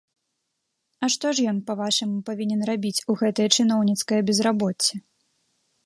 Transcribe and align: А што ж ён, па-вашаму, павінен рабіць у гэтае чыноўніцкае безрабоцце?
А 1.03 1.09
што 1.15 1.27
ж 1.39 1.45
ён, 1.51 1.59
па-вашаму, 1.67 2.17
павінен 2.31 2.65
рабіць 2.73 3.03
у 3.11 3.19
гэтае 3.23 3.47
чыноўніцкае 3.57 4.21
безрабоцце? 4.33 4.93